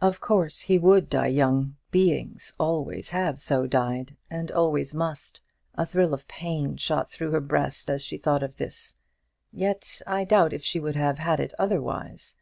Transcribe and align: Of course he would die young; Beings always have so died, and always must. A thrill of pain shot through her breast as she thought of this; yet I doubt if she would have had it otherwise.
Of 0.00 0.18
course 0.22 0.62
he 0.62 0.78
would 0.78 1.10
die 1.10 1.26
young; 1.26 1.76
Beings 1.90 2.54
always 2.58 3.10
have 3.10 3.42
so 3.42 3.66
died, 3.66 4.16
and 4.30 4.50
always 4.50 4.94
must. 4.94 5.42
A 5.74 5.84
thrill 5.84 6.14
of 6.14 6.26
pain 6.26 6.78
shot 6.78 7.10
through 7.12 7.32
her 7.32 7.40
breast 7.40 7.90
as 7.90 8.02
she 8.02 8.16
thought 8.16 8.42
of 8.42 8.56
this; 8.56 9.02
yet 9.52 10.00
I 10.06 10.24
doubt 10.24 10.54
if 10.54 10.64
she 10.64 10.80
would 10.80 10.96
have 10.96 11.18
had 11.18 11.38
it 11.38 11.52
otherwise. 11.58 12.34